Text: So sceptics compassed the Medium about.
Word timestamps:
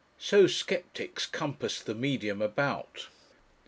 So 0.17 0.47
sceptics 0.47 1.27
compassed 1.27 1.85
the 1.85 1.93
Medium 1.93 2.41
about. 2.41 3.05